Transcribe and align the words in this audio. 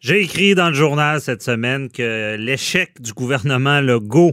J'ai 0.00 0.22
écrit 0.22 0.54
dans 0.54 0.70
le 0.70 0.74
journal 0.74 1.20
cette 1.20 1.42
semaine 1.42 1.90
que 1.90 2.34
l'échec 2.38 3.02
du 3.02 3.12
gouvernement 3.12 3.82
Legault 3.82 4.32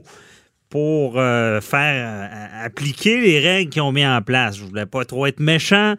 pour 0.70 1.20
euh, 1.20 1.60
faire 1.60 2.30
euh, 2.32 2.66
appliquer 2.66 3.20
les 3.20 3.40
règles 3.40 3.70
qu'ils 3.70 3.82
ont 3.82 3.92
mis 3.92 4.08
en 4.08 4.22
place. 4.22 4.58
Je 4.58 4.64
voulais 4.64 4.86
pas 4.86 5.04
trop 5.04 5.26
être 5.26 5.42
méchant. 5.42 5.96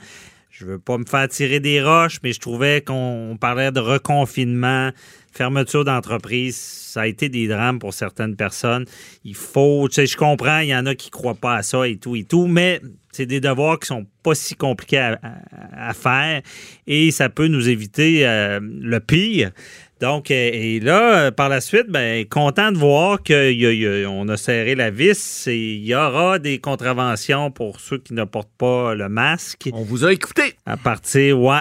Je 0.58 0.64
veux 0.64 0.80
pas 0.80 0.98
me 0.98 1.04
faire 1.04 1.28
tirer 1.28 1.60
des 1.60 1.80
roches, 1.80 2.18
mais 2.24 2.32
je 2.32 2.40
trouvais 2.40 2.80
qu'on 2.80 3.38
parlait 3.40 3.70
de 3.70 3.78
reconfinement, 3.78 4.90
fermeture 5.30 5.84
d'entreprise. 5.84 6.56
Ça 6.56 7.02
a 7.02 7.06
été 7.06 7.28
des 7.28 7.46
drames 7.46 7.78
pour 7.78 7.94
certaines 7.94 8.34
personnes. 8.34 8.84
Il 9.22 9.36
faut, 9.36 9.86
tu 9.88 9.94
sais, 9.94 10.06
je 10.06 10.16
comprends, 10.16 10.58
il 10.58 10.70
y 10.70 10.74
en 10.74 10.84
a 10.86 10.96
qui 10.96 11.10
croient 11.10 11.36
pas 11.36 11.54
à 11.54 11.62
ça 11.62 11.86
et 11.86 11.96
tout 11.96 12.16
et 12.16 12.24
tout, 12.24 12.48
mais 12.48 12.80
c'est 13.12 13.26
des 13.26 13.40
devoirs 13.40 13.78
qui 13.78 13.86
sont 13.86 14.04
pas 14.24 14.34
si 14.34 14.56
compliqués 14.56 15.14
à, 15.22 15.94
faire 15.94 16.42
et 16.88 17.12
ça 17.12 17.28
peut 17.28 17.46
nous 17.46 17.68
éviter 17.68 18.26
euh, 18.26 18.58
le 18.60 18.98
pire. 18.98 19.52
Donc, 20.00 20.30
et 20.30 20.78
là, 20.80 21.32
par 21.32 21.48
la 21.48 21.60
suite, 21.60 21.88
ben, 21.88 22.24
content 22.26 22.70
de 22.70 22.78
voir 22.78 23.18
qu'on 23.22 24.28
a, 24.28 24.32
a 24.32 24.36
serré 24.36 24.74
la 24.74 24.90
vis 24.90 25.46
et 25.48 25.74
il 25.74 25.84
y 25.84 25.94
aura 25.94 26.38
des 26.38 26.58
contraventions 26.58 27.50
pour 27.50 27.80
ceux 27.80 27.98
qui 27.98 28.14
ne 28.14 28.24
portent 28.24 28.56
pas 28.56 28.94
le 28.94 29.08
masque. 29.08 29.68
On 29.72 29.82
vous 29.82 30.04
a 30.04 30.12
écouté. 30.12 30.54
À 30.66 30.76
partir, 30.76 31.40
ouais, 31.40 31.60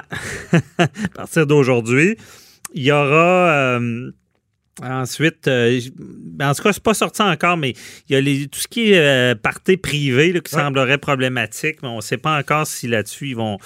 à 0.77 0.87
partir 1.15 1.47
d'aujourd'hui. 1.47 2.15
Il 2.73 2.83
y 2.83 2.91
aura. 2.91 3.49
Euh, 3.79 4.11
Ensuite, 4.83 5.47
euh, 5.47 5.79
en 6.39 6.53
tout 6.53 6.61
cas, 6.61 6.71
c'est 6.71 6.83
pas 6.83 6.93
sorti 6.93 7.23
encore, 7.23 7.57
mais 7.57 7.73
il 8.07 8.13
y 8.13 8.15
a 8.15 8.21
les, 8.21 8.47
tout 8.47 8.59
ce 8.59 8.67
qui 8.67 8.91
est 8.91 8.99
euh, 8.99 9.33
partie 9.33 9.75
privée 9.75 10.39
qui 10.39 10.51
semblerait 10.51 10.99
problématique, 10.99 11.77
mais 11.81 11.87
on 11.87 11.95
ne 11.95 12.01
sait 12.01 12.17
pas 12.17 12.37
encore 12.37 12.67
si 12.67 12.87
là-dessus 12.87 13.29
ils 13.29 13.35
vont, 13.35 13.57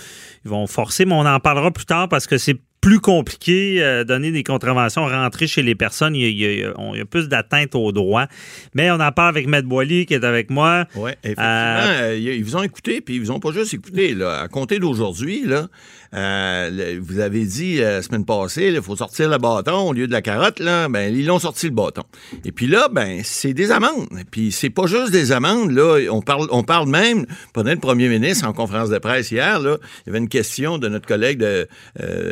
ils 0.45 0.49
vont 0.49 0.67
forcer, 0.67 1.03
mais 1.03 1.13
on 1.13 1.25
en 1.25 1.39
parlera 1.41 1.69
plus 1.71 1.85
tard 1.85 2.07
parce 2.07 2.27
que 2.27 2.37
c'est 2.37 2.57
plus 2.81 2.99
compliqué, 2.99 3.77
euh, 3.79 4.03
donner 4.03 4.31
des 4.31 4.43
contraventions, 4.43 5.05
rentrer 5.05 5.45
chez 5.45 5.61
les 5.61 5.75
personnes, 5.75 6.15
il 6.15 6.31
y 6.31 6.63
a, 6.63 7.05
plus 7.05 7.29
d'atteinte 7.29 7.75
aux 7.75 7.91
droits. 7.91 8.27
Mais 8.73 8.89
on 8.89 8.95
en 8.99 9.11
parle 9.11 9.29
avec 9.29 9.47
Maître 9.47 9.67
Boily 9.67 10.07
qui 10.07 10.15
est 10.15 10.23
avec 10.23 10.49
moi. 10.49 10.85
Oui, 10.95 11.11
effectivement. 11.23 11.45
Euh, 11.45 12.17
ils 12.19 12.43
vous 12.43 12.55
ont 12.55 12.63
écouté, 12.63 12.99
puis 13.01 13.15
ils 13.15 13.21
vous 13.21 13.29
ont 13.29 13.39
pas 13.39 13.51
juste 13.51 13.75
écouté. 13.75 14.15
Là. 14.15 14.39
À 14.41 14.47
compter 14.47 14.79
d'aujourd'hui, 14.79 15.45
là, 15.45 15.67
euh, 16.15 16.99
vous 17.01 17.19
avez 17.19 17.45
dit 17.45 17.77
la 17.77 18.01
semaine 18.01 18.25
passée, 18.25 18.71
il 18.73 18.81
faut 18.81 18.95
sortir 18.95 19.29
le 19.29 19.37
bâton 19.37 19.89
au 19.89 19.93
lieu 19.93 20.07
de 20.07 20.11
la 20.11 20.23
carotte. 20.23 20.59
Là, 20.59 20.89
ben, 20.89 21.15
ils 21.15 21.27
l'ont 21.27 21.39
sorti 21.39 21.67
le 21.67 21.73
bâton. 21.73 22.03
Et 22.43 22.51
puis 22.51 22.65
là, 22.65 22.89
ben, 22.91 23.21
c'est 23.23 23.53
des 23.53 23.71
amendes. 23.71 24.07
Puis 24.31 24.51
c'est 24.51 24.71
pas 24.71 24.87
juste 24.87 25.11
des 25.11 25.31
amendes. 25.31 25.71
Là, 25.71 25.99
on 26.09 26.21
parle, 26.21 26.47
on 26.49 26.63
parle 26.63 26.89
même, 26.89 27.27
pendant 27.53 27.71
le 27.71 27.79
premier 27.79 28.09
ministre 28.09 28.47
en 28.47 28.53
conférence 28.53 28.89
de 28.89 28.97
presse 28.97 29.29
hier, 29.29 29.59
là, 29.59 29.77
il 29.99 30.07
y 30.07 30.09
avait 30.09 30.19
une 30.19 30.29
question 30.29 30.79
de 30.79 30.87
notre 30.87 31.07
collègue 31.07 31.37
de, 31.37 31.67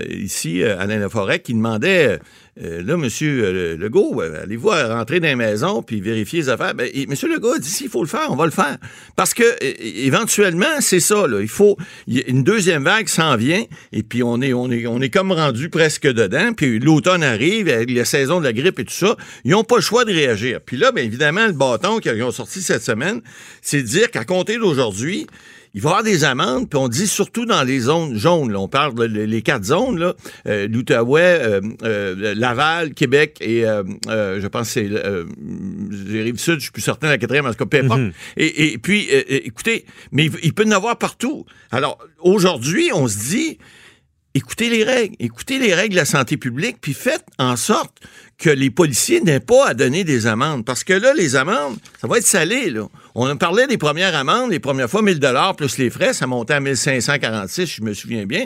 ici 0.10 0.39
euh, 0.48 0.80
Alain 0.80 1.00
Laforêt, 1.00 1.40
qui 1.40 1.54
demandait 1.54 2.20
euh, 2.62 2.84
là, 2.84 2.98
Monsieur 2.98 3.44
euh, 3.44 3.78
Legault, 3.78 4.22
allez-vous 4.22 4.70
rentrer 4.70 5.20
dans 5.20 5.28
les 5.28 5.36
maisons 5.36 5.82
puis 5.82 6.02
vérifier 6.02 6.40
les 6.40 6.50
affaires? 6.50 6.74
Ben, 6.74 6.90
Monsieur 7.08 7.30
Legault 7.30 7.54
a 7.54 7.60
dit 7.60 7.70
s'il 7.70 7.90
faut 7.90 8.02
le 8.02 8.10
faire, 8.10 8.28
on 8.30 8.36
va 8.36 8.46
le 8.46 8.52
faire. 8.52 8.78
Parce 9.16 9.34
que 9.34 9.44
éventuellement, 9.62 10.82
c'est 10.82 11.00
ça. 11.00 11.28
Là, 11.28 11.42
il 11.42 11.48
faut 11.48 11.78
une 12.08 12.44
deuxième 12.44 12.84
vague 12.84 13.08
s'en 13.08 13.36
vient 13.38 13.64
et 13.94 14.04
puis 14.04 14.24
on 14.24 14.42
est 14.42 14.54
on 14.54 14.70
est 14.72 14.88
on 14.88 15.00
est 15.02 15.10
comme 15.10 15.32
rendu 15.32 15.70
presque 15.70 16.08
dedans. 16.08 16.54
Puis 16.54 16.80
l'automne 16.80 17.24
arrive, 17.24 17.70
avec 17.70 17.92
la 17.92 18.06
saison 18.06 18.40
de 18.40 18.46
la 18.46 18.54
grippe 18.54 18.80
et 18.80 18.86
tout 18.86 18.94
ça, 18.94 19.16
ils 19.46 19.52
n'ont 19.52 19.64
pas 19.64 19.78
le 19.78 19.82
choix 19.82 20.06
de 20.06 20.12
réagir. 20.12 20.60
Puis 20.66 20.78
là, 20.78 20.92
bien 20.92 21.04
évidemment, 21.04 21.48
le 21.48 21.54
bâton 21.54 22.00
qu'ils 22.00 22.24
ont 22.24 22.32
sorti 22.32 22.62
cette 22.62 22.84
semaine, 22.84 23.22
c'est 23.62 23.82
de 23.82 23.88
dire 23.88 24.12
qu'à 24.12 24.26
compter 24.26 24.58
d'aujourd'hui, 24.58 25.28
il 25.74 25.82
va 25.82 25.90
y 25.90 25.92
avoir 25.92 26.04
des 26.04 26.24
amendes, 26.24 26.70
puis 26.70 26.80
on 26.80 26.88
dit 26.88 27.08
surtout 27.08 27.46
dans 27.46 27.64
les 27.64 27.82
zones 27.82 28.18
jaunes. 28.18 28.56
on 28.56 28.68
parle 28.68 28.96
des 29.12 29.28
les 29.28 29.42
quatre 29.42 29.66
zones, 29.66 30.00
là, 30.00 30.16
euh, 30.48 30.68
l'Outaouais, 30.68 31.22
euh, 31.22 31.62
euh, 31.84 32.34
Laval, 32.36 32.94
Québec 32.94 33.38
et 33.42 33.62
je 33.62 34.48
pense 34.48 34.68
que 34.68 34.74
c'est 34.74 34.90
les 34.90 36.24
Rives-Sud, 36.24 36.56
je 36.56 36.64
suis 36.64 36.72
plus 36.72 36.82
certain, 36.82 37.08
la 37.08 37.18
quatrième, 37.18 37.46
en 37.46 37.52
tout 37.52 37.66
cas, 37.66 37.66
peu 37.66 37.86
importe. 37.86 38.00
Mhm. 38.02 38.12
et, 38.38 38.78
puis, 38.78 39.08
écoutez, 39.10 39.86
mais 40.12 40.26
il, 40.26 40.32
il 40.44 40.54
peut 40.54 40.64
y 40.64 40.68
en 40.68 40.72
avoir 40.72 40.98
partout. 40.98 41.46
Alors, 41.72 42.00
aujourd'hui, 42.20 42.90
on 42.94 43.08
se 43.08 43.18
dit, 43.18 43.58
écoutez 44.34 44.70
les 44.70 44.84
règles, 44.84 45.16
écoutez 45.20 45.60
les 45.60 45.74
règles 45.74 45.94
de 45.94 46.00
la 46.00 46.06
santé 46.06 46.38
publique, 46.38 46.78
puis 46.82 46.94
faites 46.94 47.26
en 47.38 47.56
sorte 47.56 47.98
que 48.38 48.50
les 48.50 48.70
policiers 48.70 49.22
n'aient 49.22 49.40
pas 49.40 49.68
à 49.68 49.74
donner 49.74 50.04
des 50.04 50.28
amendes. 50.28 50.66
Parce 50.66 50.84
que 50.84 50.94
là, 50.94 51.14
les 51.14 51.36
amendes, 51.36 51.78
ça 52.00 52.08
va 52.08 52.18
être 52.18 52.28
salé, 52.28 52.70
là. 52.70 52.88
On 53.16 53.26
a 53.26 53.36
parlé 53.36 53.68
des 53.68 53.78
premières 53.78 54.16
amendes, 54.16 54.52
les 54.52 54.60
premières 54.60 54.90
fois 54.90 55.02
1000 55.02 55.20
dollars 55.20 55.56
plus 55.56 55.78
les 55.78 55.90
frais, 55.90 56.14
ça 56.14 56.28
montait 56.28 56.54
à 56.54 56.60
1546, 56.60 57.66
je 57.66 57.82
me 57.82 57.94
souviens 57.94 58.26
bien. 58.26 58.46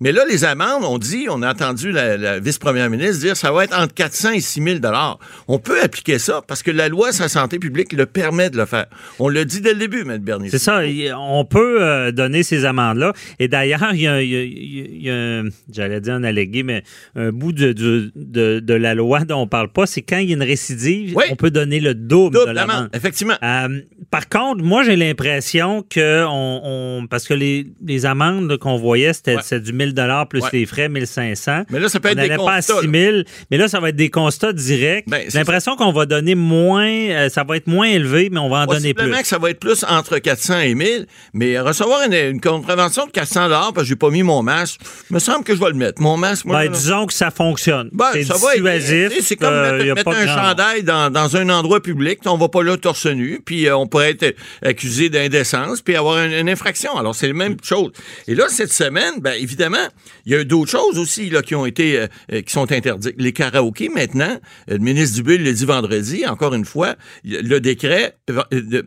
Mais 0.00 0.12
là, 0.12 0.24
les 0.28 0.44
amendes, 0.44 0.84
on 0.84 0.98
dit, 0.98 1.26
on 1.28 1.42
a 1.42 1.50
entendu 1.50 1.90
la, 1.90 2.38
vice-première 2.38 2.90
ministre 2.90 3.18
dire, 3.18 3.36
ça 3.36 3.52
va 3.52 3.64
être 3.64 3.76
entre 3.76 3.94
400 3.94 4.32
et 4.32 4.40
6000 4.40 4.80
dollars. 4.80 5.18
On 5.48 5.58
peut 5.58 5.82
appliquer 5.82 6.18
ça 6.18 6.42
parce 6.46 6.62
que 6.62 6.70
la 6.70 6.88
loi 6.88 7.12
sur 7.12 7.24
la 7.24 7.28
santé 7.28 7.58
publique 7.58 7.92
le 7.92 8.06
permet 8.06 8.50
de 8.50 8.56
le 8.56 8.66
faire. 8.66 8.86
On 9.18 9.28
l'a 9.28 9.44
dit 9.44 9.60
dès 9.60 9.72
le 9.72 9.78
début, 9.80 10.02
M. 10.02 10.18
Bernier. 10.18 10.50
C'est 10.50 10.58
ça, 10.58 10.80
on 11.18 11.44
peut 11.44 11.82
euh, 11.82 12.12
donner 12.12 12.42
ces 12.42 12.64
amendes-là. 12.64 13.12
Et 13.38 13.48
d'ailleurs, 13.48 13.90
il 13.92 14.00
y 14.00 15.10
a, 15.10 15.42
j'allais 15.72 16.00
dire 16.00 16.14
un 16.14 16.24
allégué, 16.24 16.62
mais 16.62 16.82
un 17.16 17.30
bout 17.30 17.52
de, 17.52 17.72
de, 17.72 18.74
la 18.74 18.94
loi 18.94 19.20
dont 19.20 19.42
on 19.42 19.46
parle 19.46 19.68
pas, 19.68 19.86
c'est 19.86 20.02
quand 20.02 20.18
il 20.18 20.28
y 20.28 20.32
a 20.32 20.36
une 20.36 20.42
récidive, 20.42 21.16
on 21.30 21.36
peut 21.36 21.50
donner 21.50 21.80
le 21.80 21.94
double, 21.94 22.46
de 22.46 22.52
l'amende. 22.52 22.90
Effectivement. 22.92 23.34
Euh, 23.42 23.80
par 24.14 24.28
contre, 24.28 24.62
moi, 24.62 24.84
j'ai 24.84 24.94
l'impression 24.94 25.84
que 25.90 26.24
on, 26.24 27.04
parce 27.10 27.26
que 27.26 27.34
les, 27.34 27.66
les 27.84 28.06
amendes 28.06 28.56
qu'on 28.58 28.76
voyait, 28.76 29.12
c'était 29.12 29.58
du 29.58 29.72
1000 29.72 29.92
dollars 29.92 30.28
plus 30.28 30.44
les 30.52 30.66
frais, 30.66 30.88
1500. 30.88 31.64
Mais 31.70 31.80
là, 31.80 31.88
ça 31.88 31.98
peut 31.98 32.10
être 32.10 32.20
des 32.20 32.28
constats. 32.28 32.44
pas 32.44 32.54
à 32.54 32.62
6000, 32.62 33.24
mais 33.50 33.56
là, 33.56 33.66
ça 33.66 33.80
va 33.80 33.88
être 33.88 33.96
des 33.96 34.10
constats 34.10 34.52
directs. 34.52 35.06
Ben, 35.08 35.22
j'ai 35.28 35.36
l'impression 35.36 35.74
qu'on 35.74 35.90
va 35.90 36.06
donner 36.06 36.36
moins, 36.36 36.86
euh, 36.86 37.28
ça 37.28 37.42
va 37.42 37.56
être 37.56 37.66
moins 37.66 37.88
élevé, 37.88 38.28
mais 38.30 38.38
on 38.38 38.48
va 38.48 38.58
en 38.58 38.66
donner 38.66 38.94
plus. 38.94 39.10
que 39.10 39.26
ça 39.26 39.38
va 39.38 39.50
être 39.50 39.58
plus 39.58 39.84
entre 39.88 40.18
400 40.18 40.60
et 40.60 40.76
1000, 40.76 41.06
mais 41.32 41.58
recevoir 41.58 42.02
une, 42.06 42.14
une 42.14 42.40
contravention 42.40 43.06
de 43.06 43.10
400 43.10 43.46
dollars 43.46 43.72
parce 43.72 43.82
que 43.82 43.88
j'ai 43.88 43.96
pas 43.96 44.10
mis 44.10 44.22
mon 44.22 44.44
masque, 44.44 44.80
me 45.10 45.18
semble 45.18 45.42
que 45.42 45.56
je 45.56 45.60
vais 45.60 45.70
le 45.70 45.74
mettre. 45.74 46.00
Mon 46.00 46.16
masque, 46.16 46.44
moi, 46.44 46.62
ben, 46.62 46.70
disons 46.70 47.06
que 47.06 47.14
ça 47.14 47.32
fonctionne. 47.32 47.90
Ben, 47.92 48.10
c'est 48.12 48.22
C'est 49.22 49.34
comme 49.34 49.52
euh, 49.52 49.92
mettre, 49.92 50.08
un 50.08 50.26
chandail 50.28 50.84
dans, 50.84 51.12
dans, 51.12 51.36
un 51.36 51.48
endroit 51.48 51.82
public, 51.82 52.20
on 52.26 52.36
va 52.36 52.48
pas 52.48 52.62
là 52.62 52.76
torse 52.76 53.06
nu, 53.06 53.40
puis 53.44 53.66
euh, 53.66 53.76
on 53.76 53.88
pourrait 53.94 54.16
être 54.20 54.36
accusé 54.62 55.08
d'indécence 55.08 55.80
puis 55.80 55.94
avoir 55.94 56.18
une, 56.18 56.48
infraction. 56.48 56.96
Alors, 56.96 57.14
c'est 57.14 57.28
la 57.28 57.34
même 57.34 57.56
chose. 57.62 57.92
Et 58.26 58.34
là, 58.34 58.46
cette 58.48 58.72
semaine, 58.72 59.20
bien 59.20 59.34
évidemment, 59.34 59.86
il 60.26 60.32
y 60.32 60.34
a 60.34 60.42
d'autres 60.42 60.72
choses 60.72 60.98
aussi 60.98 61.30
là, 61.30 61.42
qui 61.42 61.54
ont 61.54 61.64
été, 61.64 62.00
euh, 62.00 62.06
euh, 62.32 62.42
qui 62.42 62.52
sont 62.52 62.72
interdites. 62.72 63.14
Les 63.18 63.32
karaokés, 63.32 63.88
maintenant, 63.90 64.36
euh, 64.68 64.72
le 64.72 64.78
ministre 64.78 65.14
Dubé 65.14 65.38
l'a 65.38 65.52
dit 65.52 65.64
vendredi, 65.64 66.26
encore 66.26 66.54
une 66.54 66.64
fois, 66.64 66.96
le 67.22 67.60
décret 67.60 68.16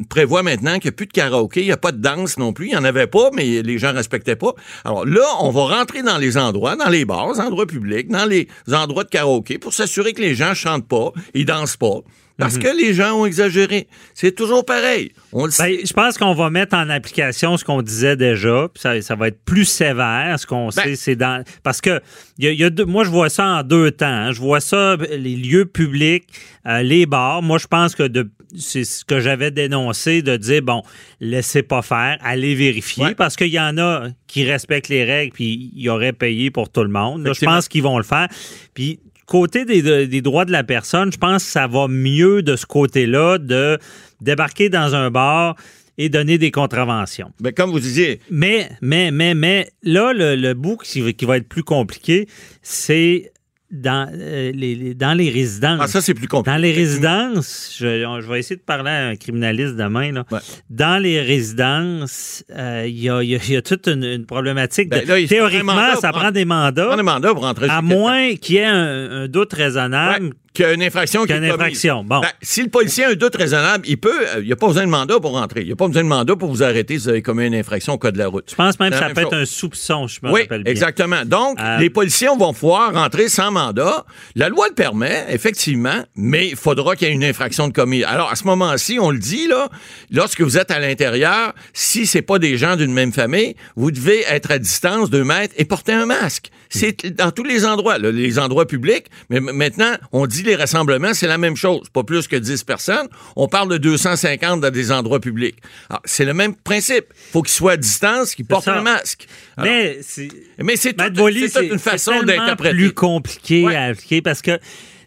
prévoit 0.10 0.44
maintenant 0.44 0.74
qu'il 0.74 0.90
n'y 0.90 0.96
a 0.96 0.98
plus 0.98 1.08
de 1.08 1.14
karaoké, 1.14 1.62
il 1.62 1.68
n'y 1.68 1.72
a 1.72 1.78
pas 1.78 1.94
de 1.94 2.02
danse 2.02 2.38
non 2.38 2.52
plus. 2.52 2.66
Il 2.66 2.72
n'y 2.72 2.76
en 2.76 2.84
avait 2.84 3.08
pas, 3.08 3.30
mais 3.34 3.62
les 3.62 3.78
gens 3.78 3.94
respectaient 3.94 4.36
pas. 4.36 4.56
Alors 4.84 5.06
là, 5.06 5.26
on 5.40 5.52
va 5.52 5.78
rentrer 5.78 6.04
dans 6.04 6.18
les 6.18 6.36
endroits, 6.36 6.76
dans 6.76 6.90
les 6.90 7.06
bars, 7.06 7.40
endroits 7.40 7.66
publics, 7.66 8.10
dans 8.10 8.26
les 8.26 8.50
endroits 8.70 9.06
de 9.06 9.10
karaoké 9.10 9.58
pour 9.58 9.74
s'assurer 9.74 10.12
que 10.12 10.22
les 10.22 10.36
gens 10.36 10.54
chantent 10.54 10.90
pas, 10.90 11.14
ils 11.34 11.46
dansent 11.46 11.78
pas. 11.78 12.02
Parce 12.38 12.56
mhm. 12.56 12.64
que 12.64 12.78
les 12.78 12.94
gens 12.94 13.20
ont 13.20 13.26
exagéré. 13.26 13.88
C'est 14.14 14.36
toujours 14.36 14.64
pareil. 14.64 15.12
Ben, 15.34 15.50
je 15.58 15.94
pense 15.94 16.18
qu'on 16.18 16.36
va 16.36 16.50
mettre 16.50 16.76
en 16.76 16.90
application 16.90 17.58
ce 17.58 17.66
qu'on 17.66 17.82
disait 17.82 18.16
déjà. 18.16 18.68
ça, 18.76 19.02
ça, 19.02 19.16
va 19.16 19.30
être 19.30 19.44
plus 19.44 19.66
sévère. 19.66 20.40
Ce 20.40 20.46
qu'on 20.46 20.70
ben 20.70 20.84
sait, 20.84 20.96
c'est 20.96 21.16
dans. 21.16 21.44
Parce 21.64 21.82
que 21.82 22.00
y 22.38 22.48
a, 22.48 22.52
y 22.52 22.64
a 22.64 22.70
deux, 22.70 22.86
moi, 22.86 23.04
je 23.04 23.10
vois 23.10 23.30
ça 23.30 23.46
en 23.46 23.64
deux 23.64 23.90
temps. 23.92 24.06
Hein. 24.06 24.32
Je 24.32 24.40
vois 24.40 24.60
ça, 24.60 24.98
les 24.98 25.36
lieux 25.36 25.66
publics, 25.66 26.26
euh, 26.68 26.84
les 26.84 27.08
bars. 27.08 27.42
Moi, 27.42 27.58
je 27.58 27.68
pense 27.68 27.96
que 27.96 28.08
c'est 28.56 28.84
ce 28.84 29.04
que 29.04 29.20
j'avais 29.20 29.52
dénoncé 29.52 30.22
de 30.22 30.38
dire 30.38 30.62
bon, 30.62 30.84
laissez 31.20 31.64
pas 31.64 31.82
faire, 31.82 32.18
allez 32.22 32.56
vérifier. 32.56 33.16
Parce 33.16 33.36
qu'il 33.36 33.48
y 33.48 33.60
en 33.60 33.78
a 33.78 34.10
qui 34.28 34.46
respectent 34.46 34.90
les 34.90 35.04
règles 35.04 35.34
puis 35.34 35.72
ils 35.76 35.90
auraient 35.90 36.14
payé 36.14 36.52
pour 36.52 36.70
tout 36.70 36.84
le 36.84 36.90
monde. 36.90 37.28
je 37.34 37.46
pense 37.46 37.68
qu'ils 37.68 37.84
vont 37.84 37.98
le 37.98 38.04
faire. 38.04 38.28
Puis 38.74 39.00
côté 39.28 39.66
des, 39.66 40.22
droits 40.22 40.46
de 40.46 40.52
la 40.52 40.64
personne, 40.64 41.12
je 41.12 41.18
pense 41.18 41.44
que 41.44 41.52
ça 41.52 41.68
va 41.68 41.88
mieux 41.88 42.42
de 42.42 42.56
ce 42.56 42.66
côté-là 42.66 43.38
de 43.38 43.78
débarquer 44.22 44.70
dans 44.70 44.96
un 44.96 45.12
bar 45.12 45.56
et 46.00 46.10
donner 46.10 46.38
des 46.38 46.52
contraventions. 46.52 47.32
Mais 47.42 47.54
comme 47.54 47.72
vous 47.72 47.80
disiez. 47.80 48.20
Mais, 48.32 48.70
mais, 48.82 49.12
mais, 49.12 49.36
mais, 49.36 49.70
là, 49.84 50.14
le, 50.14 50.36
le 50.36 50.54
bout 50.54 50.78
qui, 50.78 51.14
qui 51.14 51.26
va 51.26 51.38
être 51.38 51.48
plus 51.48 51.64
compliqué, 51.64 52.28
c'est 52.62 53.32
dans, 53.70 54.10
euh, 54.14 54.52
les, 54.54 54.94
dans 54.94 55.14
les 55.14 55.30
résidences. 55.30 55.80
Ah, 55.82 55.88
ça, 55.88 56.00
c'est 56.00 56.14
plus 56.14 56.28
compliqué. 56.28 56.56
Dans 56.56 56.62
les 56.62 56.72
résidences, 56.72 57.76
je, 57.78 58.20
je, 58.22 58.28
vais 58.28 58.40
essayer 58.40 58.56
de 58.56 58.62
parler 58.62 58.90
à 58.90 59.08
un 59.08 59.16
criminaliste 59.16 59.76
demain. 59.76 60.12
Là. 60.12 60.26
Dans 60.70 61.02
les 61.02 61.22
résidences, 61.22 62.46
euh, 62.56 62.86
il 62.88 63.00
y, 63.00 63.10
a, 63.10 63.22
y, 63.24 63.56
a, 63.56 63.62
toute 63.62 63.88
une, 63.88 64.26
problématique. 64.26 64.90
Ben, 64.90 65.06
théoriquement, 65.28 65.96
ça 66.00 66.12
prend 66.12 66.32
des 66.32 66.46
mandats. 66.46 66.86
Prend 66.86 66.98
des 66.98 67.04
mandats 67.04 67.34
pour 67.34 67.44
rentrer 67.44 67.68
À 67.70 67.82
moins 67.82 68.36
qu'il 68.36 68.56
y 68.56 68.60
ait 68.60 68.66
un, 68.66 69.28
doute 69.28 69.54
raisonnable 69.54 70.32
qu'il 70.58 70.66
y 70.66 70.70
a 70.70 70.74
une 70.74 70.82
infraction 70.84 71.26
qui 71.26 71.32
est 71.34 71.38
une 71.38 71.46
infraction, 71.46 72.04
bon. 72.04 72.20
Ben, 72.22 72.30
si 72.42 72.64
le 72.64 72.70
policier 72.70 73.06
a 73.06 73.10
un 73.10 73.14
doute 73.14 73.36
raisonnable, 73.36 73.86
il 73.88 73.98
peut, 73.98 74.28
euh, 74.36 74.40
il 74.40 74.48
n'y 74.48 74.52
a 74.52 74.56
pas 74.56 74.68
besoin 74.68 74.84
de 74.86 74.90
mandat 74.90 75.20
pour 75.20 75.32
rentrer. 75.34 75.62
Il 75.62 75.68
n'y 75.68 75.72
a 75.72 75.76
pas 75.76 75.88
besoin 75.88 76.04
de 76.04 76.08
mandat 76.08 76.36
pour 76.36 76.50
vous 76.50 76.64
arrêter 76.64 76.96
si 76.98 77.04
vous 77.04 77.10
avez 77.10 77.22
commis 77.22 77.46
une 77.46 77.56
infraction 77.56 77.94
au 77.94 77.98
code 77.98 78.16
de 78.16 78.20
la 78.20 78.28
route. 78.28 78.46
Je 78.50 78.56
pense 78.56 78.80
même 78.80 78.90
que 78.92 78.98
ça 78.98 79.06
même 79.06 79.14
peut 79.14 79.22
être 79.22 79.34
un 79.36 79.46
soupçon, 79.46 80.08
je 80.08 80.20
me 80.24 80.32
Oui, 80.32 80.42
rappelle 80.42 80.64
bien. 80.64 80.72
exactement. 80.72 81.24
Donc, 81.26 81.60
Euh, 81.62 81.78
les 81.78 81.90
policiers 81.90 82.28
vont 82.38 82.54
pouvoir 82.54 82.94
rentrer 82.94 83.30
sans 83.30 83.52
mandat. 83.52 84.06
La 84.36 84.50
loi 84.50 84.68
le 84.68 84.74
permet, 84.74 85.26
effectivement, 85.30 86.04
mais 86.16 86.48
il 86.50 86.56
faudra 86.56 86.96
qu'il 86.96 87.08
y 87.08 87.12
ait 87.12 87.14
une 87.14 87.24
infraction 87.24 87.68
de 87.68 87.74
commis. 87.74 88.04
Alors, 88.04 88.32
à 88.32 88.36
ce 88.36 88.44
moment-ci, 88.46 88.98
on 89.00 89.12
le 89.12 89.20
dit, 89.20 89.48
là, 89.48 89.70
lorsque 90.12 90.42
vous 90.42 90.58
êtes 90.58 90.72
à 90.72 90.80
l'intérieur, 90.80 91.54
si 91.74 92.06
c'est 92.08 92.22
pas 92.22 92.40
des 92.40 92.58
gens 92.58 92.76
d'une 92.76 92.94
même 92.94 93.14
famille, 93.14 93.56
vous 93.76 93.92
devez 93.92 94.24
être 94.28 94.52
à 94.52 94.58
distance 94.60 95.10
de 95.10 95.22
mètres 95.22 95.54
et 95.58 95.66
porter 95.66 95.94
un 95.94 96.06
masque. 96.06 96.50
C'est 96.70 97.16
dans 97.16 97.32
tous 97.32 97.44
les 97.44 97.66
endroits, 97.66 97.98
là, 97.98 98.12
les 98.12 98.40
endroits 98.40 98.66
publics, 98.68 99.06
mais 99.30 99.40
maintenant, 99.40 99.94
on 100.12 100.26
dit 100.26 100.44
les 100.48 100.56
rassemblements, 100.56 101.14
c'est 101.14 101.28
la 101.28 101.38
même 101.38 101.56
chose. 101.56 101.88
Pas 101.94 102.04
plus 102.04 102.28
que 102.28 102.36
10 102.36 102.64
personnes. 102.64 103.08
On 103.36 103.48
parle 103.48 103.70
de 103.70 103.78
250 103.78 104.62
dans 104.62 104.72
des 104.72 104.92
endroits 104.92 105.20
publics. 105.20 105.58
Alors, 105.90 106.02
c'est 106.06 106.26
le 106.26 106.34
même 106.34 106.56
principe. 106.56 107.06
faut 107.32 107.42
qu'ils 107.44 107.54
soient 107.54 107.74
à 107.74 107.78
distance, 107.78 108.34
qu'ils 108.36 108.46
portent 108.46 108.68
un 108.68 108.82
masque. 108.82 109.28
Alors, 109.58 109.70
Mais 109.72 109.98
c'est 110.02 110.30
mais 110.64 110.76
toute 110.76 111.62
une 111.72 111.80
façon 111.80 112.24
d'interpréter. 112.24 112.76
plus 112.76 112.94
compliqué 112.94 113.64
Ouais. 113.64 113.76
à 113.76 113.84
appliquer 113.86 114.22
parce 114.22 114.42
que 114.42 114.58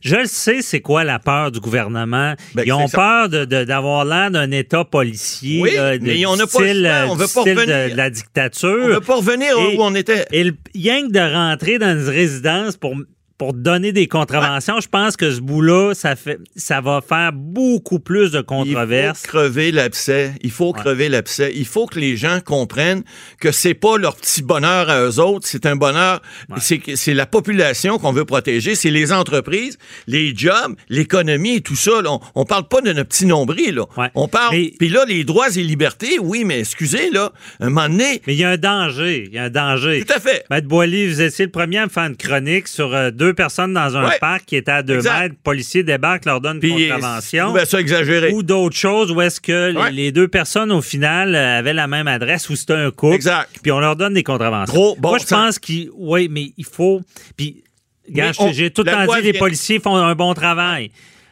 je 0.02 0.16
le 0.16 0.25
sais, 0.26 0.62
c'est 0.62 0.81
quoi 0.81 1.04
la 1.04 1.19
peur 1.19 1.50
du 1.52 1.60
gouvernement. 1.60 2.34
Ben, 2.54 2.62
ils 2.64 2.72
ont 2.72 2.88
peur 2.88 3.28
de- 3.28 3.44
de- 3.44 3.64
d'avoir 3.64 4.04
l'air 4.06 4.31
d'un 4.31 4.50
État 4.50 4.82
policier, 4.84 5.60
Oui, 5.60 5.75
là, 5.75 5.98
de- 5.98 6.04
mais 6.04 6.25
on 6.26 6.37
n'a 6.37 6.46
pas 6.46 6.60
le 6.60 6.72
choix, 6.81 6.88
euh, 6.90 7.06
on 7.10 7.14
veut 7.16 7.26
pas 7.26 7.44
de, 7.44 7.50
revenir. 7.50 7.90
de 7.90 7.96
la 7.96 8.06
On 8.06 8.10
dictature. 8.10 8.88
ne 8.88 8.92
veut 8.94 9.00
pas 9.00 9.16
revenir 9.16 9.48
Et- 9.58 9.76
où 9.76 9.82
on 9.82 9.94
était. 9.94 10.25
Et 10.32 10.50
rien 10.75 11.06
que 11.06 11.12
de 11.12 11.34
rentrer 11.34 11.78
dans 11.78 11.98
une 11.98 12.08
résidence 12.08 12.76
pour 12.78 12.94
pour 13.40 13.54
donner 13.54 13.92
des 13.92 14.06
contraventions, 14.06 14.81
je 14.81 14.88
pense 14.88 15.16
que 15.16 15.31
ce 15.31 15.40
bout-là, 15.40 15.94
ça 15.94 16.14
fait, 16.14 16.38
ça 16.56 16.82
va 16.82 17.00
faire 17.00 17.32
beaucoup 17.32 17.98
plus 17.98 18.32
de 18.32 18.40
Il 18.40 18.44
controverses. 18.44 19.22
faut 19.22 19.28
crever 19.28 19.72
l'abcès. 19.72 20.32
Il 20.42 20.50
faut 20.50 20.75
crever 20.75 21.08
l'abcès. 21.08 21.50
Il 21.56 21.64
faut 21.64 21.87
que 21.87 21.98
les 21.98 22.19
gens 22.19 22.40
comprennent 22.44 23.02
que 23.40 23.50
c'est 23.50 23.72
pas 23.72 23.96
leur 23.96 24.16
petit 24.16 24.42
bonheur 24.42 24.90
à 24.90 25.00
eux 25.06 25.19
autres, 25.20 25.46
c'est 25.48 25.64
un 25.64 25.75
bonheur. 25.75 26.20
C'est 26.58 26.76
que- 26.81 26.96
C'est 26.96 27.14
la 27.14 27.25
population 27.25 27.96
qu'on 27.96 28.12
veut 28.12 28.26
protéger, 28.26 28.75
c'est 28.75 28.90
les 28.90 29.10
entreprises, 29.10 29.78
les 30.06 30.37
jobs, 30.37 30.75
l'économie 30.90 31.54
et 31.56 31.60
tout 31.62 31.76
ça. 31.76 32.02
là. 32.02 32.10
On, 32.12 32.20
on 32.34 32.44
parle 32.44 32.69
pas 32.69 32.82
de 32.82 32.92
notre 32.92 33.08
petit 33.08 33.25
nombril. 33.25 33.75
Là. 33.76 33.84
Ouais. 33.96 34.10
On 34.16 34.28
parle. 34.28 34.54
Mais- 34.54 34.72
Puis 34.78 34.90
là, 34.90 35.06
les 35.08 35.25
droits 35.25 35.48
et 35.56 35.62
libertés, 35.62 36.19
oui, 36.20 36.44
mais 36.44 36.60
excusez 36.60 37.08
là, 37.10 37.32
un 37.60 37.70
moment 37.70 37.88
donné. 37.88 38.20
Mais 38.26 38.34
il 38.34 38.38
y 38.40 38.44
a 38.44 38.50
un 38.50 38.56
danger. 38.58 39.25
Il 39.28 39.34
y 39.34 39.38
a 39.38 39.44
un 39.44 39.50
danger. 39.50 40.04
Tout 40.06 40.12
à 40.14 40.20
fait. 40.20 40.44
Maître 40.50 40.69
Boily, 40.69 41.06
vous 41.08 41.22
étiez 41.22 41.46
le 41.46 41.50
premier 41.50 41.78
à 41.78 41.87
me 41.87 41.90
faire 41.90 42.04
une 42.04 42.16
chronique 42.19 42.69
sur 42.69 42.94
euh, 42.94 43.10
deux 43.31 43.35
personnes 43.35 43.73
dans 43.73 43.97
un 43.97 44.09
Ouais. 44.09 44.19
parc 44.21 44.44
qui 44.47 44.56
étaient 44.56 44.71
à 44.73 44.82
deux 44.82 44.97
Exact. 44.97 45.21
mètres. 45.21 45.35
Policiers 45.43 45.82
débarquent, 45.82 46.25
leur 46.25 46.41
donnent 46.41 46.59
une 46.62 46.88
contravention. 46.88 47.55
ça 47.65 47.81
exagéré. 47.81 48.32
Ou 48.32 48.43
d'autres 48.43 48.77
choses 48.77 49.12
où 49.12 49.21
est-ce 49.21 49.41
que 49.41 49.71
les- 49.71 49.77
Ouais. 49.81 49.91
les 49.93 50.12
deux 50.12 50.29
personnes, 50.29 50.73
au 50.73 50.82
final, 50.82 51.35
euh, 51.35 51.59
avaient 51.59 51.73
la 51.73 51.87
même 51.87 52.09
adresse 52.09 52.49
ou 52.50 52.56
c'était 52.56 52.75
un 52.75 52.91
couple. 52.91 53.15
Exact. 53.15 53.50
Puis 53.62 53.71
on 53.73 53.79
leur 53.81 53.97
donne 53.97 54.15
des 54.15 54.23
contraventions. 54.25 54.73
Gros 54.75 54.97
bon 54.99 55.11
Moi, 55.11 55.19
je 55.19 55.27
pense 55.27 55.59
qu'il. 55.59 55.91
Oui, 55.94 56.29
mais 56.31 56.53
il 56.56 56.65
faut. 56.65 57.03
Puis, 57.37 57.62
j'ai 58.53 58.71
tout 58.71 58.82
le 58.82 58.91
temps 58.91 59.15
dit 59.15 59.23
les 59.23 59.33
policiers 59.33 59.79
font 59.79 59.97
un 59.97 60.15
bon 60.15 60.35
travail. 60.35 60.91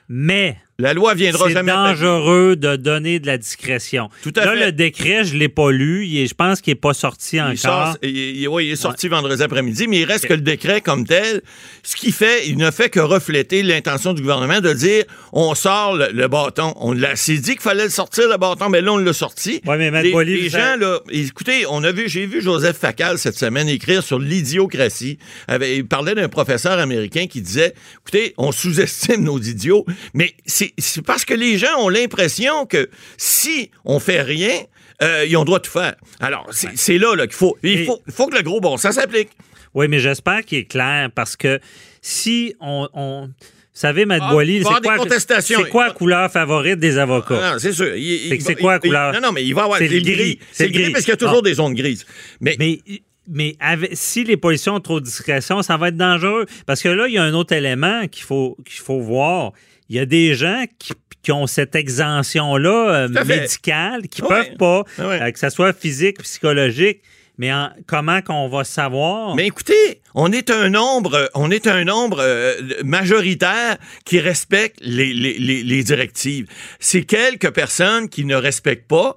Mais 0.08 0.56
La 0.80 0.94
loi 0.94 1.14
viendra 1.14 1.48
c'est 1.48 1.54
jamais. 1.54 1.72
dangereux 1.72 2.54
de 2.54 2.76
donner 2.76 3.18
de 3.18 3.26
la 3.26 3.36
discrétion. 3.36 4.10
Tout 4.22 4.32
à 4.36 4.44
Là, 4.44 4.52
fait. 4.52 4.66
le 4.66 4.70
décret, 4.70 5.24
je 5.24 5.34
ne 5.34 5.40
l'ai 5.40 5.48
pas 5.48 5.72
lu. 5.72 6.06
Il 6.06 6.18
est- 6.20 6.28
je 6.28 6.34
pense 6.34 6.60
qu'il 6.60 6.70
n'est 6.70 6.76
pas 6.78 6.94
sorti 6.94 7.34
Il, 7.38 7.40
encore. 7.42 7.56
sort- 7.58 7.96
il- 8.04 8.16
il- 8.46 8.70
est 8.70 8.76
sorti 8.76 9.08
vendredi 9.08 9.42
après-midi, 9.42 9.88
mais 9.88 9.98
il 9.98 10.04
reste 10.04 10.28
que 10.28 10.34
le 10.34 10.40
décret 10.40 10.80
comme 10.80 11.04
tel, 11.04 11.42
ce 11.82 11.96
qui 11.96 12.12
fait, 12.12 12.46
il 12.46 12.56
ne 12.58 12.70
fait 12.70 12.90
que 12.90 13.00
refléter 13.00 13.64
l'intention 13.64 14.12
du 14.12 14.22
gouvernement 14.22 14.60
de 14.60 14.72
dire 14.72 15.02
on 15.32 15.52
sort 15.56 15.96
le, 15.96 16.10
le 16.12 16.28
bâton. 16.28 16.72
On 16.76 16.92
l'a 16.92 17.16
c'est 17.16 17.38
dit 17.38 17.54
qu'il 17.54 17.60
fallait 17.60 17.82
le 17.82 17.90
sortir, 17.90 18.28
le 18.28 18.36
bâton, 18.36 18.68
mais 18.68 18.80
là, 18.80 18.92
on 18.92 18.98
l'a 18.98 19.12
sorti. 19.12 19.60
Ouais, 19.66 19.78
mais 19.78 19.90
les, 20.04 20.12
les 20.24 20.48
gens, 20.48 20.76
là, 20.78 21.00
écoutez, 21.10 21.64
on 21.68 21.82
a 21.82 21.90
vu, 21.90 22.08
j'ai 22.08 22.26
vu 22.26 22.40
Joseph 22.40 22.76
Facal 22.78 23.18
cette 23.18 23.36
semaine 23.36 23.68
écrire 23.68 24.04
sur 24.04 24.20
l'idiocratie. 24.20 25.18
Il 25.60 25.88
parlait 25.88 26.14
d'un 26.14 26.28
professeur 26.28 26.78
américain 26.78 27.26
qui 27.26 27.40
disait 27.42 27.74
écoutez, 28.02 28.32
on 28.38 28.52
sous-estime 28.52 29.24
nos 29.24 29.40
idiots, 29.40 29.84
mais 30.14 30.34
c'est 30.46 30.67
c'est 30.76 31.02
parce 31.04 31.24
que 31.24 31.34
les 31.34 31.56
gens 31.58 31.76
ont 31.78 31.88
l'impression 31.88 32.66
que 32.66 32.88
si 33.16 33.70
on 33.84 33.98
fait 34.00 34.22
rien, 34.22 34.50
euh, 35.02 35.24
ils 35.28 35.36
ont 35.36 35.40
le 35.42 35.46
droit 35.46 35.58
de 35.60 35.64
tout 35.64 35.70
faire. 35.70 35.94
Alors, 36.20 36.46
c'est 36.52 36.98
là, 36.98 37.14
là 37.14 37.26
qu'il 37.26 37.36
faut. 37.36 37.56
Il 37.62 37.84
faut, 37.86 38.00
il 38.06 38.12
faut 38.12 38.26
que 38.26 38.36
le 38.36 38.42
gros 38.42 38.60
bon 38.60 38.76
sens 38.76 38.94
s'applique. 38.96 39.30
Oui, 39.74 39.86
mais 39.88 39.98
j'espère 40.00 40.44
qu'il 40.44 40.58
est 40.58 40.64
clair 40.64 41.10
parce 41.14 41.36
que 41.36 41.60
si 42.02 42.54
on. 42.60 42.88
on- 42.94 43.28
vous 43.28 43.82
savez, 43.82 44.06
Matt 44.06 44.22
Ah, 44.24 44.32
Boily, 44.32 44.56
il 44.56 44.58
c'est 44.64 44.64
quoi, 44.64 45.40
c'est 45.40 45.70
quoi 45.70 45.86
la 45.86 45.92
couleur 45.92 46.32
favorite 46.32 46.80
des 46.80 46.98
avocats? 46.98 47.38
Ah, 47.40 47.52
non, 47.52 47.58
c'est 47.60 47.72
sûr. 47.72 47.94
Il- 47.94 48.32
il 48.34 48.42
C'est 48.42 48.56
quoi 48.56 48.72
la 48.72 48.78
il- 48.82 48.88
couleur? 48.88 49.12
Non, 49.12 49.20
non, 49.20 49.30
mais 49.32 49.44
il 49.44 49.54
va 49.54 49.64
avoir. 49.64 49.78
C'est 49.78 49.86
le 49.86 50.00
gris. 50.00 50.40
C'est 50.50 50.66
le 50.66 50.72
gris 50.72 50.82
gris. 50.84 50.92
parce 50.92 51.04
qu'il 51.04 51.12
y 51.12 51.14
a 51.14 51.16
toujours 51.16 51.38
Ah. 51.38 51.48
des 51.48 51.54
zones 51.54 51.74
grises. 51.74 52.04
Mais, 52.40 52.56
Mais, 52.58 52.80
mais 53.30 53.56
avec- 53.60 53.90
si 53.94 54.24
les 54.24 54.36
policiers 54.36 54.72
ont 54.72 54.80
trop 54.80 55.00
de 55.00 55.04
discrétion, 55.04 55.62
ça 55.62 55.76
va 55.76 55.88
être 55.88 55.96
dangereux. 55.96 56.46
Parce 56.66 56.82
que 56.82 56.88
là, 56.88 57.06
il 57.08 57.14
y 57.14 57.18
a 57.18 57.22
un 57.22 57.34
autre 57.34 57.52
élément 57.54 58.06
qu'il 58.08 58.24
faut, 58.24 58.56
qu'il 58.64 58.80
faut 58.80 59.00
voir. 59.00 59.52
Il 59.88 59.96
y 59.96 59.98
a 59.98 60.06
des 60.06 60.34
gens 60.34 60.64
qui, 60.78 60.92
qui 61.22 61.32
ont 61.32 61.46
cette 61.46 61.74
exemption-là 61.74 63.08
euh, 63.08 63.24
médicale, 63.24 64.08
qui 64.08 64.22
Ouais. 64.22 64.28
peuvent 64.28 64.56
pas, 64.56 64.84
Ouais. 64.98 65.22
euh, 65.22 65.30
que 65.30 65.38
ce 65.38 65.50
soit 65.50 65.72
physique, 65.72 66.22
psychologique. 66.22 67.00
Mais 67.40 67.52
en- 67.52 67.70
comment 67.86 68.20
qu'on 68.20 68.48
va 68.48 68.64
savoir? 68.64 69.36
Mais 69.36 69.46
écoutez, 69.46 70.00
on 70.14 70.32
est 70.32 70.50
un 70.50 70.70
nombre, 70.70 71.30
on 71.34 71.52
est 71.52 71.68
un 71.68 71.84
nombre 71.84 72.18
euh, 72.20 72.54
majoritaire 72.84 73.76
qui 74.04 74.18
respecte 74.18 74.78
les, 74.82 75.12
les- 75.14 75.38
les- 75.38 75.62
les 75.62 75.82
directives. 75.84 76.46
C'est 76.80 77.02
quelques 77.04 77.50
personnes 77.52 78.08
qui 78.08 78.24
ne 78.24 78.34
respectent 78.34 78.88
pas. 78.88 79.14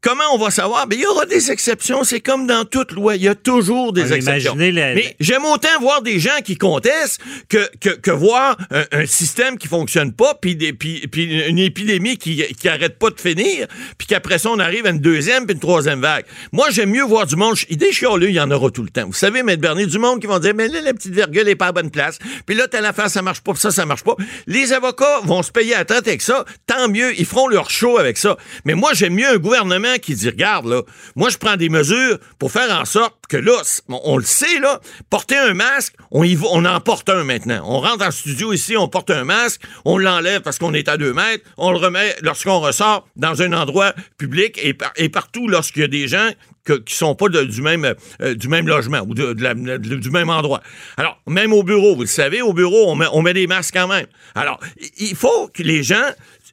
Comment 0.00 0.22
on 0.32 0.38
va 0.38 0.52
savoir? 0.52 0.86
Ben, 0.86 0.96
il 0.96 1.02
y 1.02 1.06
aura 1.06 1.26
des 1.26 1.50
exceptions. 1.50 2.04
C'est 2.04 2.20
comme 2.20 2.46
dans 2.46 2.64
toute 2.64 2.92
loi. 2.92 3.16
Il 3.16 3.22
y 3.22 3.28
a 3.28 3.34
toujours 3.34 3.92
des 3.92 4.04
mais 4.04 4.12
exceptions. 4.16 4.54
imaginez 4.54 4.70
la- 4.70 4.94
Mais 4.94 5.16
j'aime 5.18 5.44
autant 5.44 5.68
voir 5.80 6.02
des 6.02 6.20
gens 6.20 6.38
qui 6.44 6.56
contestent 6.56 7.20
que, 7.48 7.68
que, 7.80 7.90
que 7.90 8.12
voir 8.12 8.56
un, 8.70 8.84
un 8.92 9.06
système 9.06 9.58
qui 9.58 9.66
fonctionne 9.66 10.12
pas, 10.12 10.34
puis, 10.40 10.54
des, 10.54 10.72
puis, 10.72 11.08
puis 11.08 11.42
une 11.48 11.58
épidémie 11.58 12.16
qui, 12.16 12.44
qui 12.54 12.68
arrête 12.68 12.96
pas 12.96 13.10
de 13.10 13.20
finir, 13.20 13.66
puis 13.98 14.06
qu'après 14.06 14.38
ça, 14.38 14.50
on 14.50 14.60
arrive 14.60 14.86
à 14.86 14.90
une 14.90 15.00
deuxième 15.00 15.46
puis 15.46 15.54
une 15.54 15.60
troisième 15.60 16.00
vague. 16.00 16.24
Moi, 16.52 16.68
j'aime 16.70 16.90
mieux 16.90 17.02
voir 17.02 17.26
du 17.26 17.34
monde. 17.34 17.56
Des 17.68 17.92
chialeux, 17.92 18.28
il 18.28 18.34
y 18.36 18.40
en 18.40 18.52
aura 18.52 18.70
tout 18.70 18.84
le 18.84 18.90
temps. 18.90 19.06
Vous 19.06 19.12
savez, 19.12 19.42
Maître 19.42 19.60
Bernier, 19.62 19.86
du 19.86 19.98
monde 19.98 20.20
qui 20.20 20.28
vont 20.28 20.38
dire, 20.38 20.54
mais 20.54 20.68
là, 20.68 20.80
la 20.80 20.94
petite 20.94 21.12
virgule 21.12 21.48
est 21.48 21.56
pas 21.56 21.66
à 21.66 21.72
bonne 21.72 21.90
place. 21.90 22.20
Puis 22.46 22.54
là, 22.54 22.68
telle 22.68 22.86
affaire, 22.86 23.10
ça 23.10 23.20
marche 23.22 23.40
pas, 23.40 23.50
puis 23.52 23.60
ça, 23.60 23.72
ça 23.72 23.84
marche 23.84 24.04
pas. 24.04 24.14
Les 24.46 24.72
avocats 24.72 25.22
vont 25.24 25.42
se 25.42 25.50
payer 25.50 25.74
à 25.74 25.84
tête 25.84 26.06
avec 26.06 26.22
ça. 26.22 26.44
Tant 26.68 26.88
mieux, 26.88 27.18
ils 27.18 27.26
feront 27.26 27.48
leur 27.48 27.68
show 27.68 27.98
avec 27.98 28.16
ça. 28.16 28.36
Mais 28.64 28.74
moi, 28.74 28.92
j'aime 28.94 29.14
mieux 29.14 29.26
un 29.28 29.38
gouvernement 29.38 29.87
qui 29.96 30.14
dit, 30.14 30.28
regarde, 30.28 30.66
là, 30.66 30.82
moi, 31.16 31.30
je 31.30 31.38
prends 31.38 31.56
des 31.56 31.68
mesures 31.70 32.18
pour 32.38 32.52
faire 32.52 32.70
en 32.78 32.84
sorte 32.84 33.14
que 33.28 33.36
là, 33.38 33.52
on, 33.88 34.18
le 34.18 34.24
sait, 34.24 34.58
là, 34.60 34.80
porter 35.10 35.36
un 35.36 35.54
masque, 35.54 35.94
on, 36.10 36.24
y 36.24 36.38
on 36.50 36.64
en 36.64 36.80
porte 36.80 37.08
un 37.08 37.24
maintenant. 37.24 37.62
On 37.64 37.80
rentre 37.80 38.04
en 38.06 38.10
studio 38.10 38.52
ici, 38.52 38.76
on 38.76 38.88
porte 38.88 39.10
un 39.10 39.24
masque, 39.24 39.62
on 39.84 39.96
l'enlève 39.98 40.42
parce 40.42 40.58
qu'on 40.58 40.74
est 40.74 40.88
à 40.88 40.96
deux 40.96 41.12
mètres, 41.14 41.44
on 41.56 41.70
le 41.72 41.78
remet 41.78 42.14
lorsqu'on 42.22 42.60
ressort 42.60 43.06
dans 43.16 43.40
un 43.42 43.52
endroit 43.52 43.94
public 44.18 44.58
et, 44.62 44.74
par- 44.74 44.92
et 44.96 45.08
partout 45.08 45.48
lorsqu'il 45.48 45.82
y 45.82 45.84
a 45.84 45.88
des 45.88 46.08
gens 46.08 46.30
que- 46.64 46.74
qui 46.74 46.94
sont 46.94 47.14
pas 47.14 47.28
du, 47.28 47.62
même, 47.62 47.94
euh, 48.20 48.34
du 48.34 48.48
même 48.48 48.66
logement 48.68 49.00
ou 49.00 49.14
du 49.14 50.10
même 50.10 50.28
endroit. 50.30 50.60
Alors, 50.98 51.18
même 51.26 51.52
au 51.52 51.62
bureau, 51.62 51.94
vous 51.94 52.02
le 52.02 52.06
savez, 52.06 52.42
au 52.42 52.52
bureau, 52.52 52.90
on 52.90 52.94
met, 52.94 53.06
on 53.12 53.22
met 53.22 53.32
des 53.32 53.46
masques 53.46 53.74
quand 53.74 53.88
même. 53.88 54.06
Alors, 54.34 54.60
il 54.98 55.14
faut 55.16 55.48
que 55.48 55.62
les 55.62 55.82
gens 55.82 56.10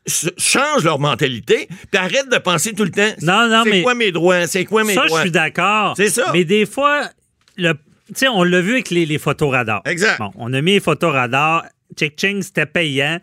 changent 0.08 0.84
leur 0.84 1.00
mentalité 1.00 1.68
puis 1.92 1.98
arrêtent 2.00 2.32
de 2.32 2.38
penser 2.38 2.74
tout 2.74 2.84
le 2.84 2.92
temps 2.92 3.10
Non, 3.22 3.48
non, 3.50 3.62
c'est 3.64 3.70
mais- 3.70 3.82
quoi 3.82 3.96
mes 3.96 4.12
droits, 4.12 4.48
c'est 4.48 4.66
quoi 4.66 4.84
mes 4.84 4.94
Ça, 4.94 5.02
je 5.04 5.08
droits? 5.08 5.22
suis 5.22 5.32
d'accord. 5.32 5.94
C'est 5.98 6.10
ça. 6.10 6.30
Mais 6.34 6.44
des 6.44 6.66
fois, 6.66 7.10
le, 7.58 7.74
tu 7.74 7.80
sais, 8.16 8.28
on 8.28 8.44
l'a 8.44 8.62
vu 8.62 8.74
avec 8.74 8.90
les, 8.92 9.06
les 9.06 9.18
photos 9.18 9.52
radars. 9.52 9.82
Exact. 9.86 10.20
Bon, 10.20 10.32
on 10.36 10.54
a 10.54 10.62
mis 10.62 10.74
les 10.74 10.80
photos 10.80 11.12
radars. 11.14 11.66
Check-ching, 11.96 12.42
c'était 12.42 12.66
payant. 12.66 13.20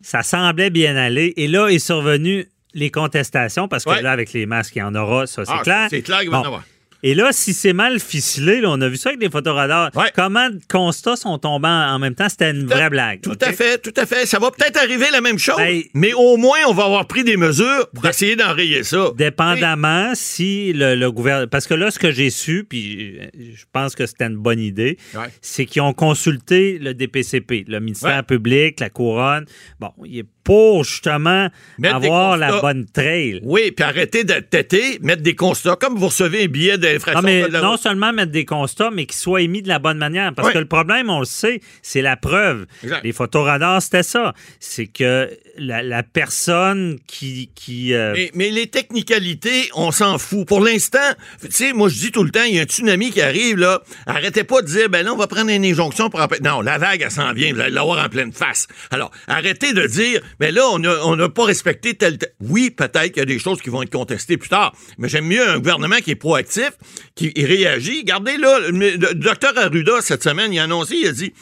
Ça 0.00 0.22
semblait 0.22 0.70
bien 0.70 0.96
aller. 0.96 1.32
Et 1.36 1.48
là, 1.48 1.68
est 1.68 1.78
survenu 1.78 2.46
les 2.74 2.90
contestations 2.90 3.68
parce 3.68 3.84
que 3.84 3.90
Ouais. 3.90 4.02
là, 4.02 4.12
avec 4.12 4.32
les 4.32 4.46
masques, 4.46 4.76
il 4.76 4.80
y 4.80 4.82
en 4.82 4.94
aura, 4.94 5.26
ça, 5.26 5.44
c'est 5.44 5.52
Ah, 5.54 5.60
clair. 5.62 5.86
c'est 5.90 6.02
clair 6.02 6.20
qu'il 6.20 6.30
va 6.30 6.36
y 6.36 6.38
en 6.38 6.42
Bon. 6.42 6.46
avoir. 6.46 6.64
Et 7.02 7.14
là, 7.14 7.28
si 7.30 7.52
c'est 7.52 7.72
mal 7.72 8.00
ficelé, 8.00 8.60
là, 8.60 8.70
on 8.70 8.80
a 8.80 8.88
vu 8.88 8.96
ça 8.96 9.10
avec 9.10 9.20
des 9.20 9.30
photos 9.30 9.54
radars. 9.54 9.90
Ouais. 9.94 10.10
Comment 10.14 10.50
de 10.50 10.58
constats 10.68 11.16
sont 11.16 11.38
tombés 11.38 11.68
en 11.68 11.98
même 11.98 12.14
temps? 12.14 12.28
C'était 12.28 12.50
une 12.50 12.66
vraie 12.66 12.90
blague. 12.90 13.20
Tout 13.20 13.38
à 13.40 13.52
fait, 13.52 13.78
tout 13.78 13.92
à 13.96 14.04
fait. 14.06 14.26
Ça 14.26 14.38
va 14.38 14.50
peut-être 14.50 14.76
arriver 14.78 15.06
la 15.12 15.20
même 15.20 15.38
chose, 15.38 15.56
Ben, 15.58 15.82
mais 15.94 16.12
au 16.12 16.36
moins, 16.36 16.58
on 16.68 16.74
va 16.74 16.84
avoir 16.84 17.06
pris 17.06 17.22
des 17.24 17.36
mesures 17.36 17.88
pour 17.94 18.04
essayer 18.06 18.34
d'enrayer 18.36 18.82
ça. 18.82 19.10
Dépendamment 19.16 20.12
si 20.14 20.72
le, 20.72 20.94
le 20.94 21.12
gouvernement. 21.12 21.48
Parce 21.48 21.66
que 21.66 21.74
là, 21.74 21.90
ce 21.90 21.98
que 21.98 22.10
j'ai 22.10 22.30
su, 22.30 22.64
puis 22.68 23.18
euh, 23.20 23.26
je 23.54 23.64
pense 23.72 23.94
que 23.94 24.06
c'était 24.06 24.26
une 24.26 24.36
bonne 24.36 24.60
idée, 24.60 24.98
Ouais. 25.14 25.26
c'est 25.40 25.66
qu'ils 25.66 25.82
ont 25.82 25.92
consulté 25.92 26.78
le 26.78 26.94
DPCP, 26.94 27.64
le 27.68 27.80
ministère 27.80 28.16
Ouais. 28.16 28.22
public, 28.22 28.80
la 28.80 28.90
couronne. 28.90 29.44
Bon, 29.80 29.90
il 30.04 30.18
est 30.18 30.26
pour 30.48 30.82
justement 30.82 31.50
Mettre 31.76 31.96
avoir 31.96 32.38
la 32.38 32.58
bonne 32.62 32.86
trail. 32.86 33.38
Oui, 33.42 33.70
puis 33.70 33.84
arrêter 33.84 34.24
d'être 34.24 34.48
têté, 34.48 34.98
mettre 35.02 35.20
des 35.20 35.34
constats. 35.34 35.76
Comme 35.76 35.98
vous 35.98 36.06
recevez 36.06 36.44
un 36.44 36.46
billet 36.46 36.78
Non, 36.78 36.82
d'infraction. 36.84 37.18
Ah, 37.18 37.22
mais 37.22 37.42
de 37.42 37.52
la 37.52 37.60
non 37.60 37.76
seulement 37.76 38.14
mettre 38.14 38.32
des 38.32 38.46
constats, 38.46 38.90
mais 38.90 39.04
qu'ils 39.04 39.18
soient 39.18 39.42
émis 39.42 39.60
de 39.60 39.68
la 39.68 39.78
bonne 39.78 39.98
manière. 39.98 40.32
Parce 40.34 40.48
Oui. 40.48 40.54
que 40.54 40.58
le 40.58 40.64
problème, 40.64 41.10
on 41.10 41.18
le 41.18 41.26
sait, 41.26 41.60
c'est 41.82 42.00
la 42.00 42.16
preuve. 42.16 42.64
Exact. 42.82 43.04
Les 43.04 43.12
photoradars, 43.12 43.82
c'était 43.82 44.02
ça. 44.02 44.32
C'est 44.58 44.86
que 44.86 45.28
la, 45.58 45.82
la 45.82 46.02
personne 46.02 46.98
qui. 47.06 47.50
qui 47.54 47.92
euh, 47.92 48.14
Mais, 48.14 48.30
mais 48.32 48.48
les 48.50 48.68
technicalités, 48.68 49.68
on 49.74 49.90
s'en 49.92 50.16
fout. 50.16 50.48
Pour 50.48 50.60
l'instant, 50.64 50.98
tu 51.42 51.48
sais, 51.50 51.74
moi, 51.74 51.90
je 51.90 51.96
dis 51.98 52.10
tout 52.10 52.24
le 52.24 52.30
temps, 52.30 52.44
il 52.48 52.54
y 52.54 52.58
a 52.58 52.62
un 52.62 52.64
tsunami 52.64 53.10
qui 53.10 53.20
arrive, 53.20 53.58
là. 53.58 53.82
Arrêtez 54.06 54.44
pas 54.44 54.62
de 54.62 54.66
dire, 54.66 54.88
ben 54.88 55.04
là, 55.04 55.12
on 55.12 55.16
va 55.18 55.26
prendre 55.26 55.50
une 55.50 55.66
injonction 55.66 56.08
pour. 56.08 56.26
Non, 56.42 56.62
la 56.62 56.78
vague, 56.78 57.02
elle 57.02 57.10
s'en 57.10 57.34
vient, 57.34 57.52
vous 57.52 57.60
allez 57.60 57.70
l'avoir 57.70 58.02
en 58.02 58.08
pleine 58.08 58.32
face. 58.32 58.66
Alors, 58.90 59.10
arrêtez 59.26 59.74
de 59.74 59.86
dire, 59.86 60.22
ben 60.40 60.54
là, 60.54 60.68
on 60.70 61.16
n'a 61.16 61.28
pas 61.28 61.44
respecté 61.44 61.94
tel, 61.94 62.18
Oui, 62.40 62.70
peut-être 62.70 63.08
qu'il 63.08 63.18
y 63.18 63.20
a 63.20 63.24
des 63.24 63.38
choses 63.38 63.60
qui 63.60 63.70
vont 63.70 63.82
être 63.82 63.90
contestées 63.92 64.36
plus 64.36 64.48
tard, 64.48 64.74
mais 64.98 65.08
j'aime 65.08 65.26
mieux 65.26 65.46
un 65.48 65.58
gouvernement 65.58 65.96
qui 65.96 66.12
est 66.12 66.16
proactif, 66.16 66.70
qui 67.14 67.32
réagit. 67.36 68.00
Regardez, 68.00 68.36
là, 68.36 68.60
le, 68.70 68.96
docteur 69.14 69.56
Arruda, 69.56 70.00
cette 70.00 70.22
semaine, 70.22 70.52
il 70.52 70.58
a 70.58 70.64
annoncé, 70.64 70.96
il 70.96 71.08
a 71.08 71.12
dit, 71.12 71.32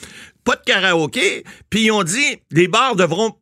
pas 0.44 0.56
de 0.56 0.62
karaoké, 0.64 1.44
puis 1.70 1.82
ils 1.82 1.90
ont 1.90 2.04
dit, 2.04 2.38
les 2.50 2.68
bars 2.68 2.96
devront 2.96 3.34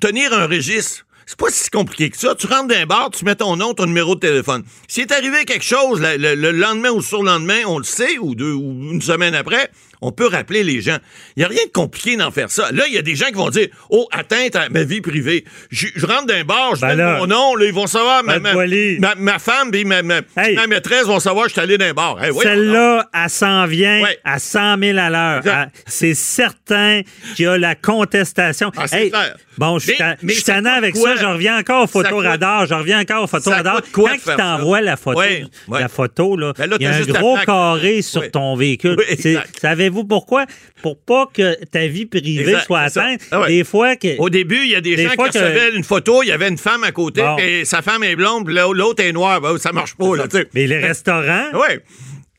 tenir 0.00 0.32
un 0.32 0.46
registre. 0.46 1.04
C'est 1.26 1.38
pas 1.38 1.50
si 1.50 1.68
compliqué 1.68 2.08
que 2.08 2.16
ça. 2.16 2.34
Tu 2.34 2.46
rentres 2.46 2.68
dans 2.68 2.74
un 2.76 2.86
bar, 2.86 3.10
tu 3.10 3.22
mets 3.26 3.34
ton 3.34 3.54
nom, 3.56 3.74
ton 3.74 3.84
numéro 3.84 4.14
de 4.14 4.20
téléphone. 4.20 4.64
S'il 4.88 5.02
est 5.02 5.12
arrivé 5.12 5.44
quelque 5.44 5.62
chose 5.64 6.00
le, 6.00 6.16
le- 6.16 6.34
le 6.34 6.52
lendemain 6.52 6.88
ou 6.88 6.96
le 6.96 7.02
surlendemain, 7.02 7.64
on 7.66 7.76
le 7.76 7.84
sait, 7.84 8.16
ou 8.16 8.34
deux 8.34 8.54
ou 8.54 8.92
une 8.92 9.02
semaine 9.02 9.34
après, 9.34 9.70
on 10.00 10.12
peut 10.12 10.26
rappeler 10.28 10.62
les 10.64 10.80
gens. 10.80 10.98
Il 11.36 11.40
n'y 11.40 11.44
a 11.44 11.48
rien 11.48 11.64
de 11.66 11.70
compliqué 11.72 12.16
d'en 12.16 12.30
faire 12.30 12.50
ça. 12.50 12.70
Là, 12.72 12.84
il 12.86 12.94
y 12.94 12.98
a 12.98 13.02
des 13.02 13.14
gens 13.16 13.26
qui 13.26 13.34
vont 13.34 13.50
dire 13.50 13.68
Oh, 13.90 14.06
atteinte 14.12 14.56
à 14.56 14.68
ma 14.68 14.82
vie 14.84 15.00
privée. 15.00 15.44
Je, 15.70 15.88
je 15.94 16.06
rentre 16.06 16.26
dans 16.26 16.34
un 16.34 16.44
bar, 16.44 16.76
je 16.76 16.80
Ben 16.82 16.88
mets 16.88 16.96
là, 16.96 17.18
mon 17.18 17.26
nom, 17.26 17.54
là, 17.56 17.64
ils 17.66 17.72
vont 17.72 17.86
savoir. 17.86 18.22
Ma, 18.24 18.34
Ben, 18.34 18.42
ma, 18.42 18.52
Boily. 18.52 18.98
ma- 19.00 19.14
ma 19.16 19.38
femme 19.38 19.70
et 19.74 19.84
ma, 19.84 19.98
Hey. 20.36 20.54
ma 20.54 20.66
maîtresse 20.66 21.04
vont 21.04 21.20
savoir 21.20 21.44
que 21.44 21.50
je 21.50 21.54
suis 21.54 21.60
allé 21.62 21.78
dans 21.78 21.86
un 21.86 21.92
bar. 21.94 22.22
Hey. 22.24 22.32
Celle-là, 22.40 23.08
elle 23.12 23.30
s'en 23.30 23.66
vient 23.66 24.02
à 24.24 24.38
100 24.38 24.78
000 24.78 24.98
à 24.98 25.10
l'heure. 25.10 25.66
C'est 25.86 26.14
certain 26.14 27.02
qu'il 27.34 27.44
y 27.44 27.48
a 27.48 27.58
la 27.58 27.74
contestation. 27.74 28.70
Ah, 28.76 28.86
c'est 28.86 29.10
clair. 29.10 29.36
Bon, 29.56 29.78
je 29.80 29.86
suis 29.86 29.96
ça 29.96 30.54
tannant 30.54 30.74
avec 30.74 30.94
quoi? 30.94 31.16
ça. 31.16 31.22
Je 31.22 31.26
reviens 31.26 31.58
encore 31.58 31.82
au 31.82 31.86
Ça 31.86 31.92
photoradar. 31.92 32.66
Je 32.66 32.74
reviens 32.74 33.00
encore 33.00 33.24
au 33.24 33.26
photoradar. 33.26 33.82
Quand 33.92 34.04
de 34.04 34.14
il 34.14 34.20
faire 34.20 34.36
t'envoie 34.36 34.80
la 34.80 34.96
photo, 34.96 35.20
la 35.68 35.88
photo 35.88 36.36
là, 36.36 36.52
Ben 36.56 36.70
là, 36.70 36.76
il 36.78 36.84
y 36.84 36.86
a 36.86 36.94
un 36.94 37.00
gros 37.02 37.36
carré 37.44 38.02
sur 38.02 38.30
ton 38.30 38.54
véhicule. 38.54 38.96
C'est- 39.18 39.30
exact. 39.32 39.58
Savez-vous 39.88 40.04
pourquoi? 40.04 40.44
Pour 40.82 40.98
pas 41.00 41.26
que 41.32 41.64
ta 41.64 41.86
vie 41.86 42.04
privée 42.06 42.40
Exact, 42.42 42.66
soit 42.66 42.80
atteinte. 42.80 43.20
Ah 43.30 43.40
ouais. 43.40 43.48
Des 43.48 43.64
fois 43.64 43.96
que... 43.96 44.18
Au 44.18 44.28
début, 44.28 44.60
il 44.64 44.70
y 44.70 44.74
a 44.74 44.80
des, 44.82 44.96
Des 44.96 45.04
gens 45.04 45.10
qui 45.10 45.16
que- 45.16 45.24
recevaient 45.26 45.74
une 45.74 45.82
photo, 45.84 46.22
il 46.22 46.26
y 46.28 46.32
avait 46.32 46.48
une 46.48 46.58
femme 46.58 46.84
à 46.84 46.92
côté, 46.92 47.22
Bon. 47.22 47.36
et 47.38 47.64
sa 47.64 47.80
femme 47.82 48.02
est 48.04 48.14
blonde, 48.16 48.48
l'autre 48.50 49.02
est 49.02 49.12
noire. 49.12 49.40
Ben, 49.40 49.56
ça 49.58 49.72
marche 49.72 49.94
pas, 49.96 50.14
là, 50.16 50.28
tu 50.28 50.36
sais. 50.36 50.48
Mais 50.54 50.66
les 50.66 50.78
restaurants, 50.78 51.46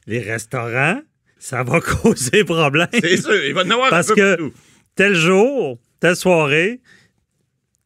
les 0.06 0.20
restaurants, 0.20 1.02
ça 1.40 1.64
va 1.64 1.80
causer 2.04 2.44
problème. 2.44 2.88
c'est 2.94 3.18
sûr. 3.18 3.44
Il 3.46 3.54
va 3.54 3.64
en 3.64 3.70
avoir 3.72 3.90
Parce 3.90 4.12
un 4.12 4.16
peu 4.16 4.22
que 4.22 4.36
partout. 4.36 4.54
tel 4.96 5.16
jour, 5.16 5.80
telle 6.00 6.16
soirée, 6.16 6.80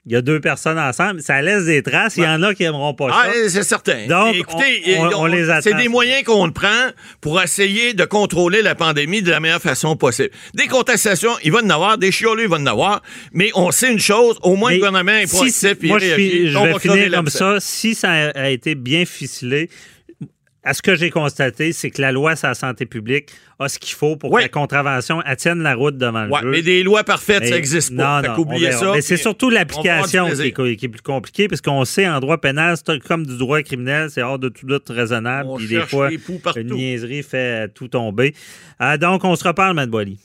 il 0.06 0.12
y 0.12 0.16
a 0.18 0.22
deux 0.22 0.42
personnes 0.42 0.78
ensemble, 0.78 1.22
ça 1.22 1.42
laisse 1.42 1.64
des 1.66 1.82
traces. 1.82 2.16
Il 2.18 2.24
y 2.24 2.28
en 2.28 2.44
a 2.44 2.54
qui 2.54 2.64
aimeront 2.64 2.94
pas 2.94 3.08
Ah, 3.12 3.26
ça. 3.28 3.50
c'est 3.50 3.64
certain. 3.64 4.06
Donc, 4.08 4.36
Écoutez, 4.36 4.98
on- 4.98 5.06
on- 5.08 5.22
on 5.22 5.26
les 5.28 5.50
attend. 5.50 5.62
C'est 5.62 5.76
des 5.76 5.88
moyens 5.88 6.24
qu'on 6.24 6.52
prend 6.52 6.90
pour 7.22 7.42
essayer 7.42 7.94
de 7.94 8.04
contrôler 8.04 8.62
la 8.62 8.76
pandémie 8.76 9.22
de 9.22 9.32
la 9.32 9.40
meilleure 9.40 9.62
façon 9.62 9.96
possible. 9.96 10.30
Des 10.56 10.68
contestations, 10.68 11.32
il 11.44 11.52
va 11.54 11.60
en 11.64 11.70
avoir, 11.70 11.98
des 11.98 12.12
chiolés, 12.12 12.44
il 12.44 12.50
va 12.50 12.58
en 12.58 12.66
avoir, 12.66 13.02
mais 13.32 13.50
on 13.56 13.72
sait 13.72 13.92
une 13.94 14.00
chose, 14.00 14.38
au 14.42 14.56
moins 14.58 14.72
Mais 14.72 14.76
le 14.76 14.86
gouvernement 14.86 15.12
est 15.14 15.28
si- 15.28 15.36
proactif, 15.36 15.78
il 15.82 15.88
moi, 15.88 16.00
je, 16.00 16.16
fi- 16.16 16.48
je 16.50 16.58
on 16.58 16.66
vais 16.66 16.80
finir 16.80 17.12
comme 17.12 17.28
ça. 17.30 17.56
Si 17.62 17.96
ça 17.96 18.12
a 18.12 18.50
été 18.50 18.76
bien 18.76 19.06
ficelé, 19.06 19.70
à 20.64 20.74
ce 20.74 20.82
que 20.82 20.96
j'ai 20.96 21.10
constaté, 21.10 21.74
c'est 21.74 21.90
que 21.90 22.02
la 22.02 22.12
loi 22.12 22.36
sur 22.36 22.48
la 22.48 22.54
santé 22.54 22.86
publique 22.86 23.30
a 23.60 23.68
ce 23.68 23.78
qu'il 23.80 23.94
faut 23.96 24.16
pour 24.16 24.32
Oui. 24.32 24.42
que 24.42 24.46
la 24.46 24.50
contravention 24.50 25.22
elle 25.26 25.36
tienne 25.36 25.62
la 25.62 25.76
route 25.76 25.98
devant 25.98 26.24
le 26.26 26.32
Ouais, 26.32 26.40
juge. 26.42 26.50
mais 26.52 26.62
des 26.62 26.84
lois 26.84 27.04
parfaites, 27.04 27.44
ça 27.44 27.50
Mais- 27.50 27.56
n'existe 27.58 27.96
pas. 27.96 28.22
Non, 28.22 28.30
non, 28.38 28.46
on 28.48 28.72
ça. 28.72 28.92
Mais 28.94 29.02
c'est 29.02 29.18
surtout 29.18 29.50
l'application 29.50 30.28
qui, 30.30 30.42
est 30.42 30.76
qui 30.78 30.86
est 30.86 30.90
plus 30.90 31.02
compliquée, 31.02 31.48
parce 31.48 31.62
qu'on 31.62 31.84
sait 31.86 32.08
en 32.08 32.20
droit 32.20 32.38
pénal, 32.38 32.76
c'est 32.78 33.00
comme 33.04 33.26
du 33.26 33.38
droit 33.38 33.62
criminel, 33.62 34.10
c'est 34.10 34.22
hors 34.22 34.40
de 34.40 34.50
tout 34.50 34.66
doute 34.66 34.88
raisonnable. 34.90 35.50
On 35.50 35.58
Puis 35.58 35.68
des 35.68 35.82
fois, 35.82 36.10
une 36.56 36.74
niaiserie 36.74 37.24
fait 37.24 37.68
tout 37.74 37.88
tomber. 37.88 38.34
Ah, 38.80 38.98
donc, 38.98 39.24
on 39.24 39.36
se 39.36 39.44
reparle, 39.44 39.76
Matt 39.76 39.90
Boily. 39.90 40.18